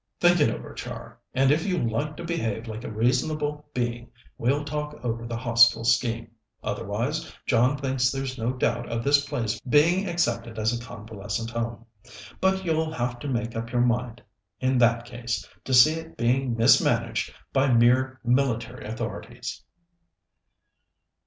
"Think 0.19 0.39
it 0.39 0.49
over, 0.49 0.73
Char, 0.73 1.19
and 1.35 1.51
if 1.51 1.63
you 1.63 1.77
like 1.77 2.17
to 2.17 2.23
behave 2.23 2.65
like 2.67 2.83
a 2.83 2.89
reasonable 2.89 3.67
being, 3.71 4.09
we'll 4.35 4.65
talk 4.65 4.95
over 5.03 5.27
the 5.27 5.37
Hostel 5.37 5.83
scheme. 5.83 6.31
Otherwise, 6.63 7.31
John 7.45 7.77
thinks 7.77 8.09
there's 8.09 8.35
no 8.35 8.51
doubt 8.51 8.89
of 8.89 9.03
this 9.03 9.23
place 9.23 9.59
being 9.59 10.09
accepted 10.09 10.57
as 10.57 10.73
a 10.75 10.83
convalescent 10.83 11.51
home. 11.51 11.85
But 12.39 12.65
you'll 12.65 12.91
have 12.93 13.19
to 13.19 13.27
make 13.27 13.55
up 13.55 13.71
your 13.71 13.81
mind, 13.83 14.23
in 14.59 14.79
that 14.79 15.05
case, 15.05 15.47
to 15.65 15.71
see 15.71 15.93
it 15.93 16.17
being 16.17 16.57
mismanaged 16.57 17.31
by 17.53 17.71
mere 17.71 18.19
military 18.23 18.87
authorities." 18.87 19.63